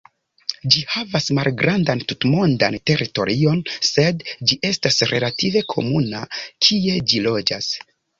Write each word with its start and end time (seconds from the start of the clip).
Ĝi 0.75 0.79
havas 0.91 1.25
malgrandan 1.39 1.99
tutmondan 2.11 2.77
teritorion 2.91 3.61
sed 3.89 4.23
ĝi 4.51 4.57
estas 4.71 4.97
relative 5.13 5.63
komuna 5.75 6.23
kie 6.69 6.97
ĝi 7.13 7.23
loĝas. 7.29 7.69